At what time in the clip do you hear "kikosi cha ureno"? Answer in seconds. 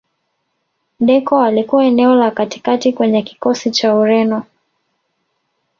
3.21-4.43